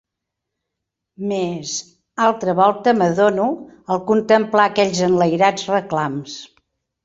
[1.31, 1.73] Mes…
[2.29, 3.47] altra volta m'adono,
[3.97, 6.39] al contemplar aquells enlairats reclams